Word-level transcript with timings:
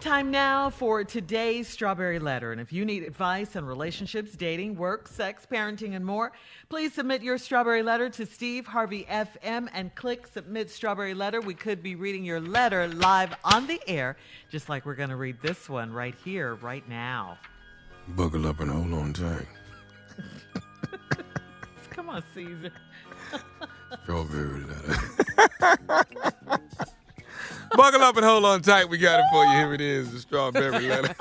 Time 0.00 0.30
now 0.30 0.70
for 0.70 1.02
today's 1.04 1.66
Strawberry 1.66 2.18
Letter. 2.18 2.52
And 2.52 2.60
if 2.60 2.72
you 2.72 2.84
need 2.84 3.02
advice 3.02 3.56
on 3.56 3.64
relationships, 3.64 4.32
dating, 4.32 4.76
work, 4.76 5.08
sex, 5.08 5.46
parenting, 5.50 5.96
and 5.96 6.04
more, 6.04 6.32
please 6.68 6.92
submit 6.92 7.22
your 7.22 7.38
Strawberry 7.38 7.82
Letter 7.82 8.08
to 8.10 8.26
Steve 8.26 8.66
Harvey 8.66 9.04
FM 9.10 9.68
and 9.72 9.92
click 9.94 10.26
Submit 10.26 10.70
Strawberry 10.70 11.14
Letter. 11.14 11.40
We 11.40 11.54
could 11.54 11.82
be 11.82 11.96
reading 11.96 12.24
your 12.24 12.40
letter 12.40 12.86
live 12.88 13.34
on 13.42 13.66
the 13.66 13.80
air, 13.88 14.16
just 14.50 14.68
like 14.68 14.86
we're 14.86 14.94
going 14.94 15.08
to 15.08 15.16
read 15.16 15.40
this 15.42 15.68
one 15.68 15.92
right 15.92 16.14
here, 16.24 16.54
right 16.56 16.86
now. 16.88 17.38
Buckle 18.08 18.46
up 18.46 18.60
and 18.60 18.70
hold 18.70 18.92
on 18.92 19.12
tight. 19.12 19.46
Come 21.90 22.10
on, 22.10 22.22
Caesar. 22.34 22.70
Strawberry 24.04 24.62
letter. 24.62 26.04
Buckle 27.76 28.00
up 28.02 28.16
and 28.16 28.24
hold 28.24 28.44
on 28.44 28.62
tight. 28.62 28.88
We 28.88 28.96
got 28.96 29.20
it 29.20 29.26
for 29.30 29.44
you. 29.44 29.52
Here 29.52 29.74
it 29.74 29.80
is, 29.80 30.10
the 30.10 30.18
strawberry 30.18 30.80
letter. 30.88 31.14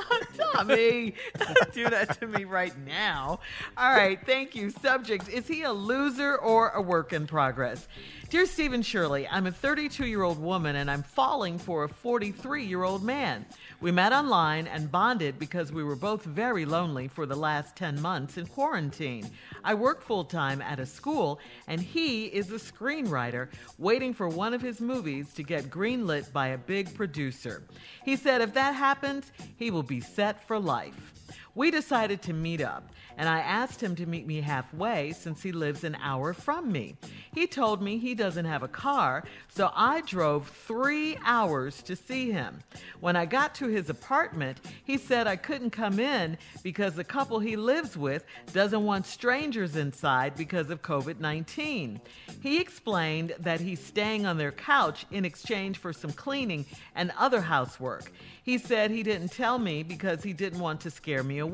Tommy, 0.53 1.13
do 1.73 1.89
that 1.89 2.17
to 2.19 2.27
me 2.27 2.45
right 2.45 2.73
now. 2.85 3.39
All 3.77 3.91
right, 3.91 4.17
thank 4.25 4.55
you. 4.55 4.69
Subject 4.69 5.27
Is 5.27 5.47
he 5.47 5.63
a 5.63 5.71
loser 5.71 6.37
or 6.37 6.69
a 6.69 6.81
work 6.81 7.11
in 7.11 7.27
progress? 7.27 7.87
Dear 8.29 8.45
Stephen 8.45 8.81
Shirley, 8.81 9.27
I'm 9.27 9.47
a 9.47 9.51
32 9.51 10.05
year 10.05 10.23
old 10.23 10.41
woman 10.41 10.77
and 10.77 10.89
I'm 10.89 11.03
falling 11.03 11.59
for 11.59 11.83
a 11.83 11.89
43 11.89 12.65
year 12.65 12.83
old 12.83 13.03
man. 13.03 13.45
We 13.81 13.91
met 13.91 14.13
online 14.13 14.67
and 14.67 14.91
bonded 14.91 15.37
because 15.37 15.71
we 15.71 15.83
were 15.83 15.95
both 15.95 16.23
very 16.23 16.65
lonely 16.65 17.07
for 17.07 17.25
the 17.25 17.35
last 17.35 17.75
10 17.75 18.01
months 18.01 18.37
in 18.37 18.47
quarantine. 18.47 19.29
I 19.63 19.73
work 19.73 20.01
full 20.01 20.23
time 20.23 20.61
at 20.61 20.79
a 20.79 20.85
school, 20.85 21.39
and 21.67 21.81
he 21.81 22.25
is 22.27 22.51
a 22.51 22.55
screenwriter 22.55 23.49
waiting 23.77 24.13
for 24.13 24.29
one 24.29 24.53
of 24.53 24.61
his 24.61 24.79
movies 24.79 25.33
to 25.33 25.43
get 25.43 25.69
greenlit 25.69 26.31
by 26.31 26.47
a 26.47 26.57
big 26.57 26.93
producer. 26.95 27.63
He 28.03 28.15
said 28.15 28.41
if 28.41 28.53
that 28.53 28.75
happens, 28.75 29.31
he 29.57 29.71
will 29.71 29.83
be 29.83 29.99
set 29.99 30.47
for 30.47 30.57
life. 30.57 31.14
We 31.55 31.71
decided 31.71 32.21
to 32.23 32.33
meet 32.33 32.59
up, 32.59 32.89
and 33.17 33.29
I 33.29 33.39
asked 33.39 33.81
him 33.81 33.95
to 33.95 34.05
meet 34.05 34.27
me 34.27 34.41
halfway 34.41 35.13
since 35.13 35.41
he 35.41 35.53
lives 35.53 35.85
an 35.85 35.95
hour 36.03 36.33
from 36.33 36.69
me. 36.69 36.97
He 37.33 37.47
told 37.47 37.81
me 37.81 37.97
he 37.97 38.13
doesn't 38.13 38.43
have 38.43 38.61
a 38.61 38.67
car, 38.67 39.23
so 39.47 39.71
I 39.73 40.01
drove 40.01 40.49
three 40.49 41.17
hours 41.23 41.81
to 41.83 41.95
see 41.95 42.29
him. 42.29 42.59
When 42.99 43.15
I 43.15 43.25
got 43.25 43.55
to 43.55 43.67
his 43.67 43.89
apartment, 43.89 44.59
he 44.83 44.97
said 44.97 45.27
I 45.27 45.37
couldn't 45.37 45.69
come 45.69 45.97
in 45.97 46.37
because 46.61 46.95
the 46.95 47.05
couple 47.05 47.39
he 47.39 47.55
lives 47.55 47.95
with 47.95 48.25
doesn't 48.51 48.83
want 48.83 49.05
strangers 49.05 49.77
inside 49.77 50.35
because 50.35 50.69
of 50.69 50.81
COVID 50.81 51.21
19. 51.21 52.01
He 52.41 52.59
explained 52.59 53.33
that 53.39 53.61
he's 53.61 53.79
staying 53.79 54.25
on 54.25 54.37
their 54.37 54.51
couch 54.51 55.05
in 55.09 55.23
exchange 55.23 55.77
for 55.77 55.93
some 55.93 56.11
cleaning 56.11 56.65
and 56.95 57.13
other 57.17 57.39
housework. 57.39 58.11
He 58.43 58.57
said 58.57 58.91
he 58.91 59.03
didn't 59.03 59.31
tell 59.31 59.57
me 59.57 59.81
because 59.81 60.21
he 60.21 60.33
didn't 60.33 60.59
want 60.59 60.81
to 60.81 60.91
scare 60.91 61.23
me 61.23 61.39
away. 61.39 61.44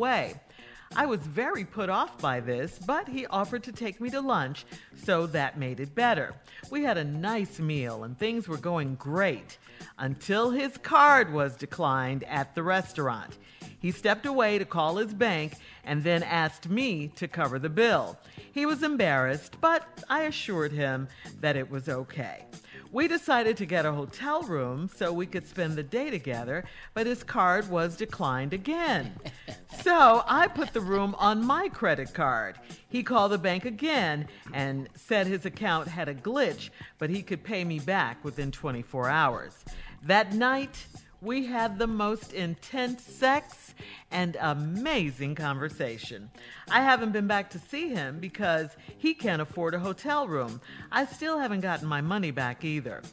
I 0.95 1.05
was 1.05 1.21
very 1.21 1.63
put 1.63 1.89
off 1.89 2.17
by 2.19 2.41
this, 2.41 2.77
but 2.85 3.07
he 3.07 3.25
offered 3.27 3.63
to 3.63 3.71
take 3.71 4.01
me 4.01 4.09
to 4.09 4.19
lunch, 4.19 4.65
so 5.05 5.25
that 5.27 5.57
made 5.57 5.79
it 5.79 5.95
better. 5.95 6.33
We 6.69 6.83
had 6.83 6.97
a 6.97 7.03
nice 7.03 7.59
meal 7.59 8.03
and 8.03 8.17
things 8.17 8.47
were 8.47 8.57
going 8.57 8.95
great 8.95 9.57
until 9.97 10.51
his 10.51 10.77
card 10.77 11.31
was 11.31 11.55
declined 11.55 12.25
at 12.25 12.55
the 12.55 12.63
restaurant. 12.63 13.37
He 13.79 13.91
stepped 13.91 14.25
away 14.25 14.59
to 14.59 14.65
call 14.65 14.97
his 14.97 15.13
bank 15.13 15.53
and 15.85 16.03
then 16.03 16.23
asked 16.23 16.69
me 16.69 17.07
to 17.15 17.27
cover 17.27 17.57
the 17.57 17.69
bill. 17.69 18.17
He 18.51 18.65
was 18.65 18.83
embarrassed, 18.83 19.61
but 19.61 19.87
I 20.09 20.23
assured 20.23 20.71
him 20.71 21.07
that 21.39 21.55
it 21.55 21.71
was 21.71 21.87
okay. 21.87 22.45
We 22.91 23.07
decided 23.07 23.55
to 23.57 23.65
get 23.65 23.85
a 23.85 23.93
hotel 23.93 24.41
room 24.41 24.89
so 24.93 25.13
we 25.13 25.25
could 25.25 25.47
spend 25.47 25.77
the 25.77 25.83
day 25.83 26.09
together, 26.09 26.65
but 26.93 27.07
his 27.07 27.23
card 27.23 27.69
was 27.69 27.95
declined 27.95 28.51
again. 28.51 29.13
so 29.81 30.23
I 30.27 30.47
put 30.47 30.73
the 30.73 30.81
room 30.81 31.15
on 31.17 31.45
my 31.45 31.69
credit 31.69 32.13
card. 32.13 32.57
He 32.89 33.01
called 33.01 33.31
the 33.31 33.37
bank 33.37 33.63
again 33.63 34.27
and 34.53 34.89
said 34.95 35.25
his 35.25 35.45
account 35.45 35.87
had 35.87 36.09
a 36.09 36.13
glitch, 36.13 36.69
but 36.99 37.09
he 37.09 37.21
could 37.21 37.45
pay 37.45 37.63
me 37.63 37.79
back 37.79 38.21
within 38.25 38.51
24 38.51 39.07
hours. 39.07 39.63
That 40.03 40.33
night, 40.33 40.85
we 41.21 41.45
had 41.45 41.77
the 41.77 41.87
most 41.87 42.33
intense 42.33 43.03
sex 43.03 43.75
and 44.09 44.37
amazing 44.41 45.35
conversation. 45.35 46.29
I 46.69 46.81
haven't 46.81 47.11
been 47.11 47.27
back 47.27 47.51
to 47.51 47.59
see 47.59 47.89
him 47.89 48.19
because 48.19 48.75
he 48.97 49.13
can't 49.13 49.41
afford 49.41 49.75
a 49.75 49.79
hotel 49.79 50.27
room. 50.27 50.59
I 50.91 51.05
still 51.05 51.37
haven't 51.37 51.61
gotten 51.61 51.87
my 51.87 52.01
money 52.01 52.31
back 52.31 52.65
either. 52.65 53.03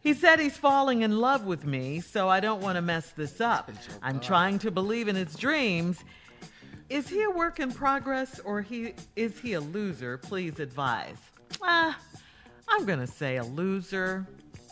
He 0.00 0.12
said 0.14 0.40
he's 0.40 0.56
falling 0.56 1.02
in 1.02 1.18
love 1.18 1.44
with 1.44 1.64
me, 1.64 2.00
so 2.00 2.28
I 2.28 2.40
don't 2.40 2.60
want 2.60 2.76
to 2.76 2.82
mess 2.82 3.10
this 3.10 3.40
up. 3.40 3.70
I'm 4.02 4.20
trying 4.20 4.58
to 4.60 4.70
believe 4.70 5.06
in 5.06 5.16
his 5.16 5.34
dreams. 5.36 6.02
Is 6.88 7.08
he 7.08 7.22
a 7.22 7.30
work 7.30 7.60
in 7.60 7.70
progress 7.70 8.40
or 8.40 8.62
he 8.62 8.94
is 9.14 9.38
he 9.38 9.52
a 9.52 9.60
loser? 9.60 10.18
Please 10.18 10.58
advise. 10.58 11.18
Ah, 11.62 11.98
I'm 12.68 12.86
going 12.86 13.00
to 13.00 13.06
say 13.06 13.36
a 13.36 13.44
loser. 13.44 14.26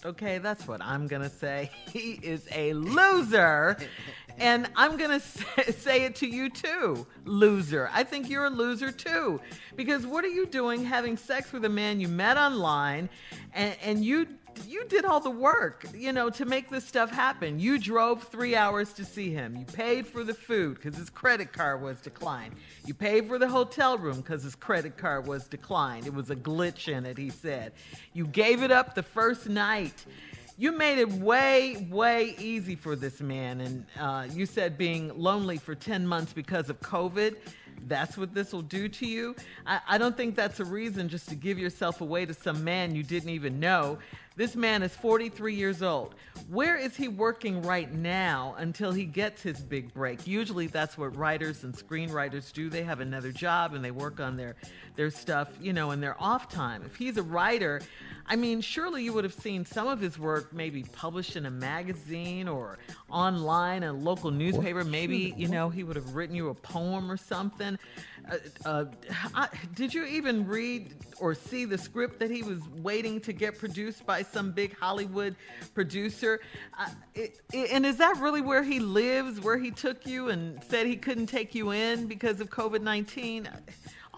Okay, 0.05 0.39
that's 0.39 0.69
what 0.69 0.83
I'm 0.83 1.07
going 1.07 1.23
to 1.23 1.31
say. 1.31 1.71
He 1.93 2.21
is 2.23 2.47
a 2.53 2.75
loser. 2.75 3.77
And 4.39 4.69
I'm 4.77 4.97
going 4.97 5.19
to 5.21 5.73
say 5.73 6.05
it 6.05 6.15
to 6.17 6.27
you 6.27 6.51
too, 6.51 7.07
loser. 7.25 7.89
I 7.93 8.05
think 8.05 8.29
you're 8.29 8.45
a 8.45 8.51
loser 8.51 8.93
too. 8.93 9.41
Because 9.77 10.07
what 10.07 10.25
are 10.25 10.29
you 10.29 10.47
doing 10.47 10.85
having 10.85 11.17
sex 11.17 11.53
with 11.53 11.65
a 11.65 11.71
man 11.71 12.01
you 12.01 12.09
met 12.09 12.37
online 12.37 13.09
and, 13.55 13.75
and 13.83 14.05
you 14.05 14.27
you 14.67 14.85
did 14.87 15.05
all 15.05 15.21
the 15.21 15.31
work, 15.31 15.85
you 15.95 16.13
know, 16.13 16.31
to 16.31 16.45
make 16.45 16.71
this 16.71 16.87
stuff 16.87 17.11
happen. 17.11 17.59
You 17.59 17.79
drove 17.79 18.23
three 18.25 18.55
hours 18.55 18.93
to 18.95 19.05
see 19.05 19.31
him. 19.31 19.57
You 19.57 19.65
paid 19.65 20.07
for 20.07 20.25
the 20.25 20.35
food 20.35 20.77
because 20.77 20.97
his 20.97 21.11
credit 21.11 21.53
card 21.53 21.83
was 21.83 22.01
declined. 22.01 22.55
You 22.85 22.95
paid 22.95 23.29
for 23.29 23.39
the 23.39 23.49
hotel 23.49 23.99
room 23.99 24.17
because 24.21 24.43
his 24.43 24.55
credit 24.55 24.97
card 24.97 25.27
was 25.27 25.47
declined. 25.47 26.07
It 26.07 26.15
was 26.15 26.31
a 26.31 26.37
glitch 26.37 26.89
in 26.89 27.07
it, 27.07 27.19
he 27.19 27.31
said. 27.31 27.73
You 28.13 28.27
gave 28.27 28.63
it 28.63 28.71
up 28.71 28.95
the 28.95 29.03
first 29.03 29.49
night 29.49 30.05
you 30.59 30.73
made 30.73 30.99
it 30.99 31.13
way, 31.13 31.87
way 31.91 32.35
easy 32.39 32.77
for 32.77 32.97
this 32.97 33.21
man. 33.21 33.61
And 33.61 33.87
uh, 34.01 34.27
you 34.33 34.47
said 34.47 34.79
being 34.79 35.13
lonely 35.19 35.59
for 35.59 35.75
10 35.75 36.07
months 36.07 36.33
because 36.33 36.71
of 36.71 36.81
COVID. 36.81 37.37
That's 37.87 38.17
what 38.17 38.33
this 38.33 38.53
will 38.53 38.63
do 38.63 38.89
to 38.89 39.07
you. 39.07 39.37
I, 39.67 39.81
I 39.87 39.99
don't 39.99 40.17
think 40.17 40.35
that's 40.35 40.59
a 40.59 40.65
reason 40.65 41.09
just 41.09 41.29
to 41.29 41.35
give 41.35 41.59
yourself 41.59 42.01
away 42.01 42.25
to 42.25 42.33
some 42.33 42.65
man 42.65 42.95
you 42.95 43.03
didn't 43.03 43.29
even 43.29 43.61
know. 43.61 43.99
This 44.37 44.55
man 44.55 44.83
is 44.83 44.95
43 44.95 45.55
years 45.55 45.83
old. 45.83 46.15
Where 46.49 46.77
is 46.77 46.95
he 46.95 47.09
working 47.09 47.63
right 47.63 47.91
now 47.91 48.55
until 48.59 48.93
he 48.93 49.07
gets 49.07 49.41
his 49.41 49.61
big 49.61 49.95
break? 49.95 50.27
Usually 50.27 50.67
that's 50.67 50.99
what 50.99 51.17
writers 51.17 51.65
and 51.65 51.75
screenwriters 51.75 52.53
do. 52.53 52.69
They 52.69 52.83
have 52.83 53.01
another 53.01 53.33
job 53.33 53.73
and 53.73 53.83
they 53.83 53.91
work 53.91 54.21
on 54.21 54.37
their 54.37 54.57
their 54.95 55.11
stuff, 55.11 55.49
you 55.59 55.73
know, 55.73 55.91
in 55.93 56.03
their 56.03 56.23
off 56.23 56.51
time. 56.51 56.83
If 56.85 56.97
he's 56.97 57.17
a 57.17 57.23
writer, 57.23 57.81
I 58.29 58.35
mean, 58.35 58.61
surely 58.61 59.05
you 59.05 59.13
would 59.13 59.25
have 59.25 59.35
seen 59.35 59.65
some 59.65 59.87
of 59.87 60.01
his 60.01 60.19
work 60.19 60.53
maybe 60.53 60.83
published 60.83 61.37
in 61.37 61.47
a 61.47 61.51
magazine 61.51 62.49
or 62.49 62.79
online, 63.09 63.85
a 63.85 63.93
local 63.93 64.33
newspaper. 64.33 64.83
Maybe, 64.85 65.33
you 65.37 65.47
know, 65.47 65.69
he 65.69 65.85
would 65.85 65.97
have 65.97 66.15
written 66.15 66.35
you 66.35 66.49
a 66.49 66.55
poem 66.55 67.11
or 67.11 67.17
something. 67.17 67.79
Uh, 68.29 68.37
uh, 68.65 68.85
I, 69.35 69.49
did 69.75 69.95
you 69.95 70.05
even 70.05 70.47
read 70.47 70.95
or 71.21 71.35
see 71.35 71.65
the 71.65 71.79
script 71.79 72.19
that 72.19 72.31
he 72.31 72.43
was 72.43 72.61
waiting 72.83 73.21
to 73.21 73.33
get 73.33 73.59
produced 73.59 74.05
by 74.05 74.23
some 74.23 74.51
big 74.51 74.77
Hollywood 74.77 75.37
producer? 75.75 76.41
Uh, 76.79 76.89
it, 77.15 77.39
it, 77.53 77.71
and 77.71 77.87
is 77.87 77.97
that 77.99 78.17
really 78.17 78.41
where 78.41 78.65
he 78.65 78.81
lives, 78.81 79.41
where 79.41 79.59
he 79.59 79.71
took 79.71 80.05
you 80.05 80.31
and 80.31 80.63
said 80.65 80.87
he 80.87 80.97
couldn't 80.97 81.27
take 81.27 81.55
you 81.55 81.71
in 81.71 82.07
because 82.07 82.41
of 82.41 82.51
COVID 82.51 82.83
19? 82.83 83.49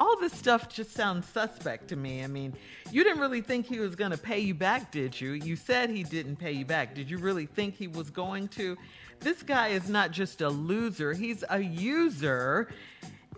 All 0.00 0.18
this 0.20 0.32
stuff 0.32 0.68
just 0.68 0.92
sounds 0.92 1.26
suspect 1.26 1.88
to 1.88 1.96
me. 1.96 2.22
I 2.22 2.26
mean, 2.26 2.54
you 2.90 3.04
didn't 3.04 3.20
really 3.20 3.40
think 3.40 3.66
he 3.66 3.80
was 3.80 3.94
going 3.94 4.10
to 4.10 4.18
pay 4.18 4.38
you 4.38 4.54
back, 4.54 4.90
did 4.92 5.20
you? 5.20 5.32
You 5.32 5.56
said 5.56 5.90
he 5.90 6.02
didn't 6.02 6.36
pay 6.36 6.52
you 6.52 6.64
back. 6.64 6.94
Did 6.94 7.10
you 7.10 7.18
really 7.18 7.46
think 7.46 7.74
he 7.74 7.88
was 7.88 8.10
going 8.10 8.48
to? 8.48 8.76
This 9.20 9.42
guy 9.42 9.68
is 9.68 9.88
not 9.88 10.12
just 10.12 10.40
a 10.40 10.48
loser, 10.48 11.12
he's 11.12 11.44
a 11.50 11.60
user. 11.60 12.68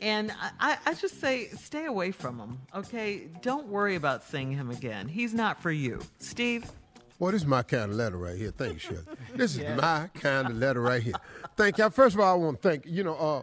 And 0.02 0.32
I, 0.58 0.79
I 0.87 0.94
just 0.94 1.20
say, 1.20 1.49
stay 1.49 1.85
away 1.85 2.11
from 2.11 2.38
him, 2.38 2.58
okay? 2.75 3.29
Don't 3.43 3.67
worry 3.67 3.96
about 3.96 4.25
seeing 4.25 4.50
him 4.50 4.70
again. 4.70 5.08
He's 5.08 5.35
not 5.35 5.61
for 5.61 5.70
you. 5.70 6.00
Steve? 6.19 6.70
Well, 7.19 7.32
this 7.32 7.43
is 7.43 7.46
my 7.46 7.62
kind 7.62 7.90
of 7.90 7.99
letter 7.99 8.17
right 8.17 8.37
here. 8.37 8.50
Thank 8.50 8.75
you, 8.75 8.79
Shirley. 8.79 9.05
This 9.35 9.52
is 9.52 9.58
yeah. 9.62 9.76
my 9.76 10.08
kind 10.14 10.49
of 10.49 10.56
letter 10.56 10.81
right 10.81 11.02
here. 11.02 11.12
Thank 11.55 11.76
you. 11.76 11.90
First 11.90 12.14
of 12.14 12.20
all, 12.23 12.32
I 12.32 12.37
want 12.37 12.62
to 12.62 12.69
thank, 12.69 12.87
you 12.87 13.05
know, 13.05 13.14
uh, 13.14 13.43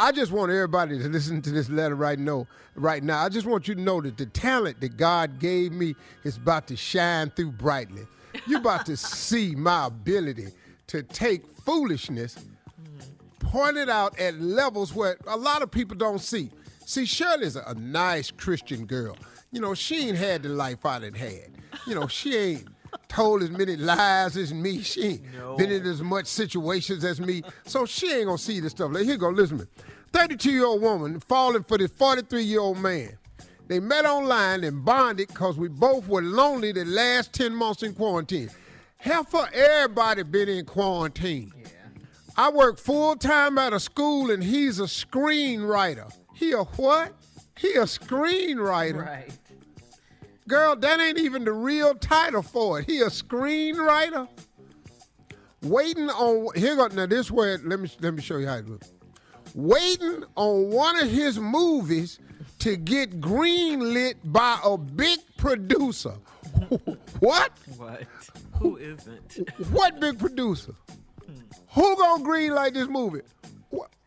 I 0.00 0.12
just 0.12 0.32
want 0.32 0.50
everybody 0.50 0.98
to 0.98 1.08
listen 1.10 1.42
to 1.42 1.50
this 1.50 1.68
letter 1.68 1.94
right 1.94 2.18
now. 2.18 2.46
Right 2.74 3.02
now, 3.02 3.22
I 3.22 3.28
just 3.28 3.46
want 3.46 3.68
you 3.68 3.74
to 3.74 3.80
know 3.82 4.00
that 4.00 4.16
the 4.16 4.24
talent 4.24 4.80
that 4.80 4.96
God 4.96 5.38
gave 5.38 5.72
me 5.72 5.94
is 6.24 6.38
about 6.38 6.66
to 6.68 6.76
shine 6.76 7.28
through 7.28 7.52
brightly. 7.52 8.06
You're 8.46 8.60
about 8.60 8.86
to 8.86 8.96
see 8.96 9.54
my 9.54 9.88
ability 9.88 10.48
to 10.86 11.02
take 11.02 11.46
foolishness, 11.46 12.38
point 13.40 13.76
it 13.76 13.90
out 13.90 14.18
at 14.18 14.40
levels 14.40 14.94
where 14.94 15.18
a 15.26 15.36
lot 15.36 15.60
of 15.60 15.70
people 15.70 15.98
don't 15.98 16.20
see. 16.20 16.50
See, 16.86 17.04
Shirley's 17.04 17.56
a, 17.56 17.62
a 17.66 17.74
nice 17.74 18.30
Christian 18.30 18.86
girl. 18.86 19.18
You 19.52 19.60
know, 19.60 19.74
she 19.74 20.08
ain't 20.08 20.16
had 20.16 20.44
the 20.44 20.48
life 20.48 20.86
I 20.86 21.00
done 21.00 21.12
had. 21.12 21.50
You 21.86 21.94
know, 21.94 22.06
she 22.06 22.34
ain't 22.34 22.68
told 23.08 23.42
as 23.42 23.50
many 23.50 23.76
lies 23.76 24.36
as 24.36 24.52
me. 24.54 24.82
She 24.82 25.02
ain't 25.04 25.34
No. 25.34 25.56
been 25.56 25.70
in 25.70 25.84
as 25.86 26.00
much 26.02 26.26
situations 26.26 27.04
as 27.04 27.20
me. 27.20 27.42
So 27.66 27.86
she 27.86 28.12
ain't 28.12 28.26
gonna 28.26 28.38
see 28.38 28.60
this 28.60 28.72
stuff. 28.72 28.92
Like, 28.92 29.02
here 29.04 29.12
you 29.12 29.18
go, 29.18 29.28
listen 29.30 29.58
to 29.58 29.64
me. 29.64 29.70
32 30.12 30.50
year 30.50 30.64
old 30.66 30.82
woman 30.82 31.20
falling 31.20 31.62
for 31.62 31.78
this 31.78 31.90
43 31.92 32.42
year 32.42 32.60
old 32.60 32.78
man. 32.78 33.16
They 33.68 33.78
met 33.78 34.04
online 34.04 34.64
and 34.64 34.84
bonded 34.84 35.28
because 35.28 35.56
we 35.56 35.68
both 35.68 36.08
were 36.08 36.22
lonely 36.22 36.72
the 36.72 36.84
last 36.84 37.32
10 37.32 37.54
months 37.54 37.82
in 37.84 37.94
quarantine. 37.94 38.50
Hell 38.96 39.24
for 39.24 39.48
everybody 39.52 40.24
been 40.24 40.48
in 40.48 40.64
quarantine. 40.66 41.52
I 42.36 42.50
work 42.50 42.78
full 42.78 43.16
time 43.16 43.58
at 43.58 43.72
a 43.72 43.80
school 43.80 44.30
and 44.30 44.42
he's 44.42 44.80
a 44.80 44.84
screenwriter. 44.84 46.10
He 46.34 46.52
a 46.52 46.64
what? 46.64 47.12
He 47.56 47.74
a 47.74 47.82
screenwriter. 47.84 49.04
Right. 49.06 49.30
Girl, 50.50 50.74
that 50.74 50.98
ain't 50.98 51.16
even 51.16 51.44
the 51.44 51.52
real 51.52 51.94
title 51.94 52.42
for 52.42 52.80
it. 52.80 52.86
He 52.86 53.02
a 53.02 53.06
screenwriter. 53.06 54.26
Waiting 55.62 56.10
on 56.10 56.52
here 56.56 56.74
go 56.74 56.88
now 56.88 57.06
this 57.06 57.30
where 57.30 57.58
let 57.58 57.78
me 57.78 57.88
let 58.00 58.14
me 58.14 58.20
show 58.20 58.38
you 58.38 58.48
how 58.48 58.56
it 58.56 58.68
looks. 58.68 58.92
Waiting 59.54 60.24
on 60.34 60.70
one 60.70 60.96
of 60.96 61.08
his 61.08 61.38
movies 61.38 62.18
to 62.58 62.76
get 62.76 63.20
greenlit 63.20 64.14
by 64.24 64.58
a 64.64 64.76
big 64.76 65.20
producer. 65.36 66.14
what? 67.20 67.52
What? 67.76 68.02
Who 68.54 68.76
isn't? 68.76 69.48
What 69.70 70.00
big 70.00 70.18
producer? 70.18 70.74
Who 71.74 71.96
gonna 71.96 72.24
green 72.24 72.56
like 72.56 72.74
this 72.74 72.88
movie? 72.88 73.20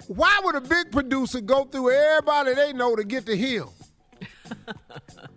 Why 0.08 0.42
would 0.44 0.56
a 0.56 0.62
big 0.62 0.92
producer 0.92 1.40
go 1.40 1.64
through 1.64 1.92
everybody 1.92 2.54
they 2.54 2.74
know 2.74 2.98
to 2.98 3.06
get 3.06 3.26
to 3.28 3.38
him? 3.38 3.70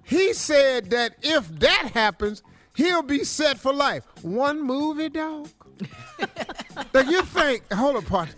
he 0.07 0.33
said 0.33 0.91
that 0.91 1.17
if 1.23 1.49
that 1.59 1.91
happens, 1.95 2.43
he'll 2.75 3.03
be 3.03 3.25
set 3.25 3.59
for 3.59 3.73
life. 3.73 4.05
One 4.23 4.63
movie, 4.63 5.09
dog. 5.09 5.49
now 6.95 7.01
you 7.01 7.23
think? 7.23 7.71
Hold 7.73 7.97
on, 7.97 8.05
partner. 8.05 8.35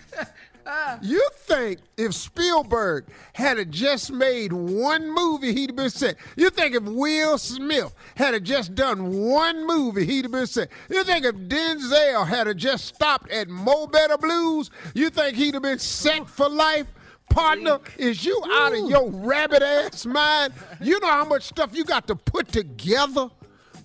You 1.01 1.27
think 1.35 1.81
if 1.97 2.15
Spielberg 2.15 3.07
had 3.33 3.71
just 3.73 4.13
made 4.13 4.53
one 4.53 5.11
movie, 5.11 5.55
he'd 5.55 5.71
have 5.71 5.77
been 5.77 5.91
set. 5.91 6.17
You 6.37 6.51
think 6.51 6.75
if 6.75 6.83
Will 6.83 7.39
Smith 7.39 7.95
had 8.17 8.45
just 8.45 8.75
done 8.75 9.29
one 9.29 9.67
movie, 9.67 10.05
he'd 10.05 10.27
have 10.27 10.33
been 10.33 10.47
set. 10.47 10.69
You 10.91 11.05
think 11.05 11.25
if 11.25 11.35
Denzel 11.35 12.27
had 12.27 12.55
just 12.59 12.85
stopped 12.85 13.31
at 13.31 13.49
Mo 13.49 13.87
Better 13.87 14.19
Blues, 14.19 14.71
you 14.95 15.09
think 15.09 15.37
he'd 15.37 15.55
have 15.55 15.63
been 15.63 15.79
set 15.79 16.29
for 16.29 16.49
life? 16.49 16.87
Partner, 17.31 17.79
is 17.97 18.25
you 18.25 18.41
out 18.51 18.73
of 18.73 18.89
your 18.91 19.11
rabbit 19.11 19.63
ass 19.63 20.05
mind? 20.07 20.53
You 20.81 20.99
know 21.01 21.09
how 21.09 21.25
much 21.25 21.45
stuff 21.45 21.75
you 21.75 21.85
got 21.85 22.07
to 22.09 22.17
put 22.17 22.49
together? 22.49 23.29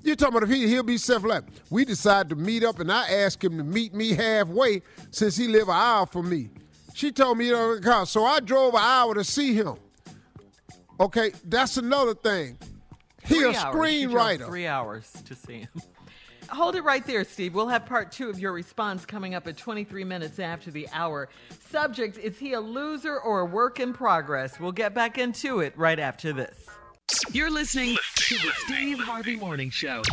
You 0.03 0.15
talking 0.15 0.37
about 0.37 0.49
if 0.49 0.55
he, 0.55 0.67
he'll 0.67 0.83
be 0.83 0.97
self-reliant. 0.97 1.47
We 1.69 1.85
decided 1.85 2.29
to 2.29 2.35
meet 2.35 2.63
up, 2.63 2.79
and 2.79 2.91
I 2.91 3.09
asked 3.09 3.43
him 3.43 3.57
to 3.57 3.63
meet 3.63 3.93
me 3.93 4.13
halfway 4.13 4.81
since 5.11 5.37
he 5.37 5.47
live 5.47 5.69
an 5.69 5.75
hour 5.75 6.05
from 6.05 6.29
me. 6.29 6.49
She 6.93 7.11
told 7.11 7.37
me, 7.37 7.47
you 7.47 7.53
know, 7.53 7.75
the 7.75 7.81
car. 7.81 8.05
So 8.05 8.25
I 8.25 8.39
drove 8.39 8.73
an 8.73 8.81
hour 8.81 9.13
to 9.15 9.23
see 9.23 9.53
him. 9.53 9.75
Okay, 10.99 11.31
that's 11.45 11.77
another 11.77 12.13
thing. 12.13 12.57
He 13.23 13.35
Three 13.35 13.43
a 13.43 13.47
hours. 13.47 13.55
You 13.55 14.09
drove 14.09 14.13
screenwriter. 14.13 14.45
Three 14.47 14.67
hours 14.67 15.11
to 15.25 15.35
see 15.35 15.59
him. 15.59 15.81
Hold 16.53 16.75
it 16.75 16.83
right 16.83 17.03
there, 17.07 17.23
Steve. 17.23 17.55
We'll 17.55 17.67
have 17.69 17.87
part 17.87 18.11
two 18.11 18.29
of 18.29 18.37
your 18.37 18.51
response 18.51 19.07
coming 19.07 19.33
up 19.33 19.47
at 19.47 19.57
23 19.57 20.03
minutes 20.03 20.37
after 20.37 20.69
the 20.69 20.87
hour. 20.93 21.27
Subject 21.71 22.15
Is 22.19 22.37
he 22.37 22.53
a 22.53 22.59
loser 22.59 23.19
or 23.19 23.39
a 23.39 23.45
work 23.45 23.79
in 23.79 23.91
progress? 23.91 24.59
We'll 24.59 24.71
get 24.71 24.93
back 24.93 25.17
into 25.17 25.61
it 25.61 25.75
right 25.75 25.97
after 25.97 26.31
this. 26.31 26.67
You're 27.31 27.49
listening 27.49 27.97
to 28.15 28.35
the 28.35 28.51
Steve 28.65 28.99
Harvey 28.99 29.35
Morning 29.35 29.71
Show. 29.71 30.03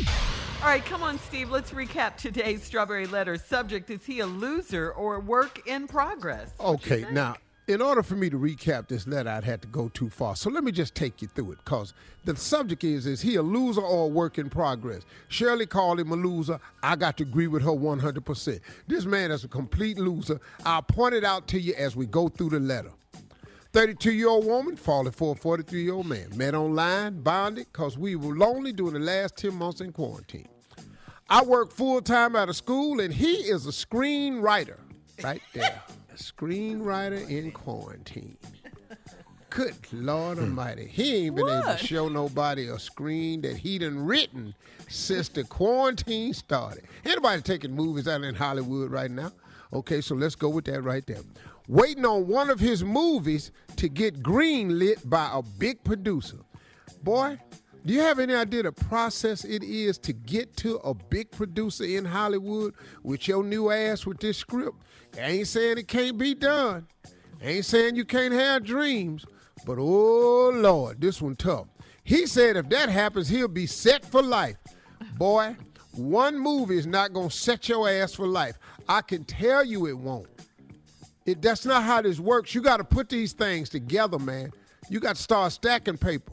All 0.62 0.66
right, 0.66 0.84
come 0.84 1.02
on, 1.02 1.18
Steve. 1.18 1.50
Let's 1.50 1.72
recap 1.72 2.16
today's 2.16 2.62
Strawberry 2.62 3.06
Letter. 3.06 3.36
Subject 3.36 3.90
Is 3.90 4.06
he 4.06 4.20
a 4.20 4.26
loser 4.26 4.92
or 4.92 5.16
a 5.16 5.20
work 5.20 5.66
in 5.66 5.86
progress? 5.86 6.52
What 6.56 6.86
Okay, 6.86 7.04
now, 7.12 7.36
in 7.70 7.80
order 7.80 8.02
for 8.02 8.16
me 8.16 8.28
to 8.28 8.36
recap 8.36 8.88
this 8.88 9.06
letter, 9.06 9.30
I'd 9.30 9.44
have 9.44 9.60
to 9.60 9.68
go 9.68 9.88
too 9.90 10.10
far. 10.10 10.34
So 10.34 10.50
let 10.50 10.64
me 10.64 10.72
just 10.72 10.94
take 10.96 11.22
you 11.22 11.28
through 11.28 11.52
it, 11.52 11.58
because 11.64 11.94
the 12.24 12.34
subject 12.34 12.82
is, 12.82 13.06
is 13.06 13.20
he 13.20 13.36
a 13.36 13.42
loser 13.42 13.80
or 13.80 14.06
a 14.06 14.08
work 14.08 14.38
in 14.38 14.50
progress? 14.50 15.02
Shirley 15.28 15.66
called 15.66 16.00
him 16.00 16.10
a 16.10 16.16
loser. 16.16 16.58
I 16.82 16.96
got 16.96 17.16
to 17.18 17.22
agree 17.22 17.46
with 17.46 17.62
her 17.62 17.70
100%. 17.70 18.60
This 18.88 19.04
man 19.04 19.30
is 19.30 19.44
a 19.44 19.48
complete 19.48 19.98
loser. 19.98 20.40
I'll 20.64 20.82
point 20.82 21.14
it 21.14 21.22
out 21.22 21.46
to 21.48 21.60
you 21.60 21.74
as 21.74 21.94
we 21.94 22.06
go 22.06 22.28
through 22.28 22.50
the 22.50 22.60
letter. 22.60 22.90
32 23.72 24.12
year 24.12 24.28
old 24.28 24.46
woman 24.46 24.74
falling 24.74 25.12
for 25.12 25.32
a 25.32 25.36
43 25.36 25.82
year 25.82 25.94
old 25.94 26.06
man. 26.06 26.26
Met 26.34 26.56
online, 26.56 27.20
bonded, 27.20 27.66
because 27.72 27.96
we 27.96 28.16
were 28.16 28.34
lonely 28.34 28.72
during 28.72 28.94
the 28.94 29.00
last 29.00 29.36
10 29.36 29.54
months 29.54 29.80
in 29.80 29.92
quarantine. 29.92 30.48
I 31.28 31.44
work 31.44 31.70
full 31.70 32.02
time 32.02 32.34
out 32.34 32.48
of 32.48 32.56
school, 32.56 32.98
and 32.98 33.14
he 33.14 33.34
is 33.34 33.64
a 33.68 33.70
screenwriter. 33.70 34.78
Right 35.22 35.42
there. 35.52 35.80
A 36.12 36.16
screenwriter 36.16 37.28
in 37.28 37.52
quarantine. 37.52 38.36
Good 39.50 39.74
Lord 39.92 40.38
hmm. 40.38 40.44
Almighty. 40.44 40.86
He 40.86 41.26
ain't 41.26 41.36
been 41.36 41.48
able 41.48 41.76
to 41.76 41.78
show 41.78 42.08
nobody 42.08 42.68
a 42.68 42.78
screen 42.78 43.40
that 43.42 43.56
he 43.56 43.78
done 43.78 44.04
written 44.04 44.54
since 44.88 45.28
the 45.28 45.44
quarantine 45.44 46.34
started. 46.34 46.84
Anybody 47.04 47.42
taking 47.42 47.72
movies 47.72 48.06
out 48.06 48.22
in 48.22 48.34
Hollywood 48.34 48.90
right 48.90 49.10
now? 49.10 49.32
Okay, 49.72 50.00
so 50.00 50.14
let's 50.14 50.34
go 50.34 50.48
with 50.48 50.64
that 50.66 50.82
right 50.82 51.06
there. 51.06 51.20
Waiting 51.68 52.04
on 52.04 52.26
one 52.26 52.50
of 52.50 52.58
his 52.58 52.82
movies 52.82 53.52
to 53.76 53.88
get 53.88 54.22
greenlit 54.22 55.08
by 55.08 55.30
a 55.32 55.42
big 55.42 55.82
producer. 55.84 56.38
Boy, 57.02 57.38
do 57.84 57.94
you 57.94 58.00
have 58.00 58.18
any 58.18 58.34
idea 58.34 58.62
the 58.62 58.72
process 58.72 59.44
it 59.44 59.62
is 59.62 59.98
to 59.98 60.12
get 60.12 60.56
to 60.58 60.76
a 60.78 60.92
big 60.92 61.30
producer 61.30 61.84
in 61.84 62.04
Hollywood 62.04 62.74
with 63.02 63.26
your 63.26 63.42
new 63.42 63.70
ass 63.70 64.04
with 64.04 64.18
this 64.18 64.38
script? 64.38 64.76
I 65.16 65.22
ain't 65.22 65.48
saying 65.48 65.78
it 65.78 65.88
can't 65.88 66.18
be 66.18 66.34
done. 66.34 66.86
I 67.42 67.46
ain't 67.46 67.64
saying 67.64 67.96
you 67.96 68.04
can't 68.04 68.34
have 68.34 68.64
dreams, 68.64 69.24
but 69.64 69.78
oh 69.78 70.50
Lord, 70.54 71.00
this 71.00 71.22
one 71.22 71.36
tough. 71.36 71.68
He 72.04 72.26
said 72.26 72.56
if 72.56 72.68
that 72.68 72.88
happens, 72.88 73.28
he'll 73.28 73.48
be 73.48 73.66
set 73.66 74.04
for 74.04 74.22
life. 74.22 74.56
Boy, 75.16 75.56
one 75.92 76.38
movie 76.38 76.76
is 76.76 76.86
not 76.86 77.12
gonna 77.12 77.30
set 77.30 77.68
your 77.68 77.88
ass 77.88 78.14
for 78.14 78.26
life. 78.26 78.58
I 78.88 79.00
can 79.00 79.24
tell 79.24 79.64
you 79.64 79.86
it 79.86 79.96
won't. 79.96 80.28
It, 81.26 81.42
that's 81.42 81.64
not 81.64 81.84
how 81.84 82.02
this 82.02 82.18
works. 82.18 82.54
You 82.54 82.62
got 82.62 82.78
to 82.78 82.84
put 82.84 83.08
these 83.08 83.32
things 83.32 83.68
together, 83.68 84.18
man. 84.18 84.50
You 84.88 85.00
got 85.00 85.16
to 85.16 85.22
start 85.22 85.52
stacking 85.52 85.98
paper. 85.98 86.32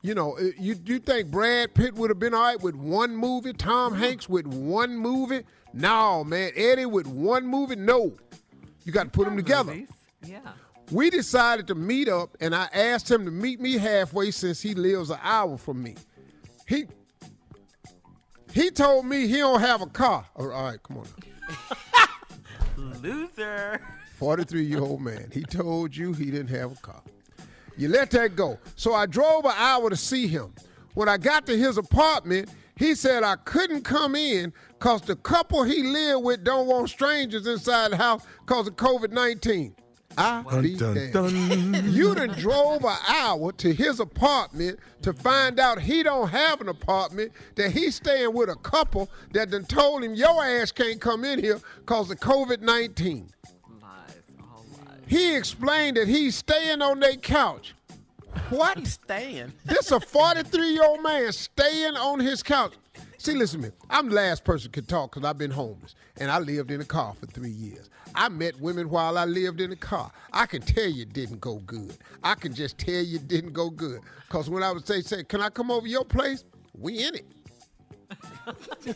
You 0.00 0.14
know, 0.14 0.38
uh, 0.38 0.50
you 0.58 0.76
you 0.84 0.98
think 1.00 1.30
Brad 1.30 1.74
Pitt 1.74 1.94
would 1.94 2.10
have 2.10 2.18
been 2.18 2.34
all 2.34 2.42
right 2.42 2.60
with 2.60 2.76
one 2.76 3.16
movie? 3.16 3.52
Tom 3.52 3.94
Hanks 3.94 4.28
with 4.28 4.46
one 4.46 4.96
movie? 4.96 5.42
No, 5.72 6.22
man. 6.24 6.52
Eddie 6.54 6.86
with 6.86 7.06
one 7.06 7.46
movie? 7.46 7.76
No. 7.76 8.14
You 8.84 8.92
got 8.92 9.04
to 9.04 9.10
put 9.10 9.24
them 9.24 9.36
together. 9.36 9.72
Movies. 9.72 9.88
Yeah. 10.24 10.40
We 10.90 11.10
decided 11.10 11.66
to 11.66 11.74
meet 11.74 12.08
up, 12.08 12.36
and 12.40 12.54
I 12.54 12.68
asked 12.72 13.10
him 13.10 13.24
to 13.26 13.30
meet 13.30 13.60
me 13.60 13.76
halfway 13.76 14.30
since 14.30 14.62
he 14.62 14.74
lives 14.74 15.10
an 15.10 15.18
hour 15.22 15.58
from 15.58 15.82
me. 15.82 15.96
He 16.66 16.86
he 18.52 18.70
told 18.70 19.04
me 19.04 19.26
he 19.26 19.38
don't 19.38 19.60
have 19.60 19.82
a 19.82 19.86
car. 19.86 20.26
All 20.36 20.46
right, 20.46 20.82
come 20.82 20.98
on. 20.98 21.06
Loser. 23.02 23.80
43 24.16 24.62
year 24.64 24.80
old 24.80 25.00
man. 25.00 25.28
He 25.32 25.42
told 25.42 25.94
you 25.94 26.12
he 26.12 26.30
didn't 26.30 26.48
have 26.48 26.72
a 26.72 26.76
car. 26.76 27.02
You 27.78 27.88
let 27.88 28.10
that 28.10 28.36
go. 28.36 28.58
So 28.76 28.92
I 28.92 29.06
drove 29.06 29.44
an 29.44 29.54
hour 29.56 29.88
to 29.88 29.96
see 29.96 30.26
him. 30.26 30.52
When 30.94 31.08
I 31.08 31.16
got 31.16 31.46
to 31.46 31.56
his 31.56 31.78
apartment, 31.78 32.50
he 32.76 32.94
said 32.94 33.22
I 33.22 33.36
couldn't 33.36 33.82
come 33.82 34.16
in 34.16 34.52
because 34.70 35.02
the 35.02 35.16
couple 35.16 35.62
he 35.62 35.84
lived 35.84 36.24
with 36.24 36.44
don't 36.44 36.66
want 36.66 36.90
strangers 36.90 37.46
inside 37.46 37.92
the 37.92 37.96
house 37.96 38.24
because 38.44 38.66
of 38.66 38.76
COVID 38.76 39.12
19. 39.12 39.74
I 40.16 40.42
dun, 40.42 40.76
dun, 40.76 41.10
dun. 41.12 41.92
You 41.92 42.14
done 42.14 42.30
drove 42.30 42.84
an 42.84 42.96
hour 43.08 43.52
to 43.52 43.72
his 43.72 44.00
apartment 44.00 44.80
to 45.02 45.12
find 45.12 45.60
out 45.60 45.80
he 45.80 46.02
don't 46.02 46.28
have 46.28 46.60
an 46.60 46.68
apartment, 46.68 47.30
that 47.54 47.70
he's 47.70 47.94
staying 47.94 48.32
with 48.32 48.48
a 48.48 48.56
couple 48.56 49.08
that 49.32 49.50
done 49.50 49.64
told 49.66 50.02
him 50.02 50.14
your 50.14 50.44
ass 50.44 50.72
can't 50.72 51.00
come 51.00 51.24
in 51.24 51.38
here 51.38 51.60
because 51.76 52.10
of 52.10 52.18
COVID-19 52.18 53.28
explained 55.38 55.96
that 55.96 56.08
he's 56.08 56.36
staying 56.36 56.82
on 56.82 57.00
their 57.00 57.16
couch. 57.16 57.74
What? 58.50 58.78
He's 58.78 58.94
staying. 58.94 59.52
This 59.64 59.90
a 59.90 60.00
43 60.00 60.68
year 60.68 60.84
old 60.84 61.02
man 61.02 61.32
staying 61.32 61.96
on 61.96 62.20
his 62.20 62.42
couch. 62.42 62.74
See, 63.16 63.34
listen 63.34 63.62
to 63.62 63.68
me. 63.68 63.74
I'm 63.90 64.08
the 64.08 64.14
last 64.14 64.44
person 64.44 64.70
can 64.70 64.84
talk 64.84 65.12
because 65.12 65.28
I've 65.28 65.38
been 65.38 65.50
homeless 65.50 65.94
and 66.18 66.30
I 66.30 66.38
lived 66.38 66.70
in 66.70 66.80
a 66.80 66.84
car 66.84 67.14
for 67.18 67.26
three 67.26 67.50
years. 67.50 67.90
I 68.14 68.28
met 68.28 68.58
women 68.60 68.90
while 68.90 69.18
I 69.18 69.24
lived 69.24 69.60
in 69.60 69.72
a 69.72 69.76
car. 69.76 70.10
I 70.32 70.46
can 70.46 70.62
tell 70.62 70.88
you 70.88 71.02
it 71.02 71.12
didn't 71.12 71.40
go 71.40 71.56
good. 71.66 71.96
I 72.22 72.34
can 72.34 72.54
just 72.54 72.78
tell 72.78 73.02
you 73.02 73.16
it 73.16 73.28
didn't 73.28 73.52
go 73.52 73.70
good. 73.70 74.00
Because 74.28 74.48
when 74.48 74.62
I 74.62 74.72
would 74.72 74.86
say, 74.86 75.00
say, 75.00 75.24
can 75.24 75.40
I 75.40 75.50
come 75.50 75.70
over 75.70 75.86
your 75.86 76.04
place? 76.04 76.44
We 76.74 77.04
in 77.04 77.14
it. 77.16 77.26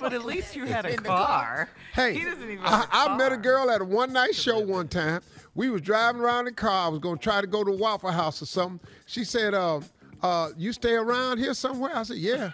But 0.00 0.12
at 0.12 0.24
least 0.24 0.54
you 0.54 0.66
had 0.66 0.86
a 0.86 0.96
car. 0.96 1.68
Hey, 1.94 2.14
he 2.14 2.24
doesn't 2.24 2.48
even. 2.48 2.64
I, 2.64 2.70
have 2.70 2.88
a 2.92 3.12
I 3.12 3.16
met 3.16 3.32
a 3.32 3.36
girl 3.36 3.70
at 3.70 3.80
a 3.80 3.84
one 3.84 4.12
night 4.12 4.34
show 4.34 4.60
one 4.60 4.86
time. 4.86 5.20
We 5.54 5.70
was 5.70 5.82
driving 5.82 6.20
around 6.20 6.40
in 6.40 6.44
the 6.46 6.52
car. 6.52 6.86
I 6.86 6.88
was 6.88 7.00
gonna 7.00 7.16
try 7.16 7.40
to 7.40 7.46
go 7.46 7.64
to 7.64 7.72
Waffle 7.72 8.10
House 8.12 8.40
or 8.40 8.46
something. 8.46 8.80
She 9.06 9.24
said, 9.24 9.54
uh, 9.54 9.80
uh, 10.22 10.50
"You 10.56 10.72
stay 10.72 10.94
around 10.94 11.38
here 11.38 11.54
somewhere?" 11.54 11.90
I 11.94 12.02
said, 12.04 12.18
"Yeah." 12.18 12.52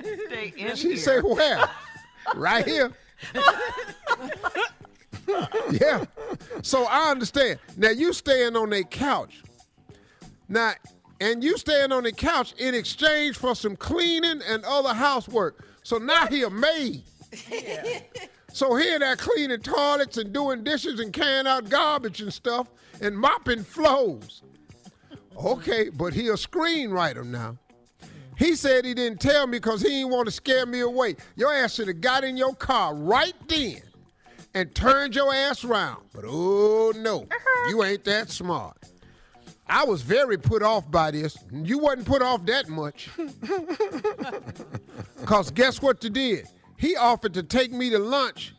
Stay 0.00 0.54
in 0.56 0.76
She 0.76 0.88
here. 0.88 0.96
say 0.96 1.20
where? 1.20 1.62
right 2.34 2.64
here. 2.64 2.90
yeah. 5.70 6.04
So 6.62 6.86
I 6.86 7.10
understand. 7.10 7.58
Now 7.76 7.90
you 7.90 8.12
staying 8.12 8.56
on 8.56 8.72
a 8.72 8.82
couch. 8.82 9.42
Now, 10.48 10.72
and 11.24 11.42
you 11.42 11.56
staying 11.56 11.90
on 11.90 12.02
the 12.02 12.12
couch 12.12 12.52
in 12.58 12.74
exchange 12.74 13.38
for 13.38 13.54
some 13.54 13.76
cleaning 13.76 14.42
and 14.46 14.62
other 14.64 14.92
housework. 14.92 15.66
So 15.82 15.96
now 15.96 16.26
he 16.26 16.42
a 16.42 16.50
maid. 16.50 17.02
So 18.52 18.76
here 18.76 19.00
they're 19.00 19.16
cleaning 19.16 19.58
toilets 19.58 20.16
and 20.16 20.32
doing 20.32 20.62
dishes 20.62 21.00
and 21.00 21.12
carrying 21.12 21.48
out 21.48 21.68
garbage 21.68 22.20
and 22.20 22.32
stuff 22.32 22.68
and 23.00 23.18
mopping 23.18 23.64
floors. 23.64 24.44
Okay, 25.36 25.88
but 25.88 26.14
he 26.14 26.28
a 26.28 26.34
screenwriter 26.34 27.26
now. 27.26 27.56
He 28.38 28.54
said 28.54 28.84
he 28.84 28.94
didn't 28.94 29.20
tell 29.20 29.48
me 29.48 29.58
because 29.58 29.82
he 29.82 29.88
didn't 29.88 30.10
want 30.10 30.26
to 30.26 30.30
scare 30.30 30.66
me 30.66 30.78
away. 30.80 31.16
Your 31.34 31.52
ass 31.52 31.74
should 31.74 31.88
have 31.88 32.00
got 32.00 32.22
in 32.22 32.36
your 32.36 32.54
car 32.54 32.94
right 32.94 33.34
then 33.48 33.82
and 34.54 34.72
turned 34.72 35.16
your 35.16 35.34
ass 35.34 35.64
around. 35.64 36.04
But 36.12 36.22
oh 36.24 36.92
no, 36.94 37.26
you 37.70 37.82
ain't 37.82 38.04
that 38.04 38.30
smart. 38.30 38.76
I 39.66 39.84
was 39.84 40.02
very 40.02 40.36
put 40.36 40.62
off 40.62 40.90
by 40.90 41.10
this. 41.10 41.36
You 41.50 41.78
wasn't 41.78 42.06
put 42.06 42.22
off 42.22 42.44
that 42.46 42.68
much. 42.68 43.10
Cause 45.24 45.50
guess 45.50 45.80
what 45.80 46.04
you 46.04 46.10
did? 46.10 46.46
He 46.76 46.96
offered 46.96 47.34
to 47.34 47.42
take 47.42 47.72
me 47.72 47.88
to 47.90 47.98
lunch, 47.98 48.54